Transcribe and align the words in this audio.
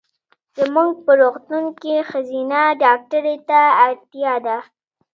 زمونږ 0.59 0.89
په 1.05 1.11
روغتون 1.21 1.65
کې 1.81 1.93
ښځېنه 2.09 2.61
ډاکټري 2.83 3.37
ته 3.49 3.61
اړتیا 3.85 4.33
ده. 4.45 4.57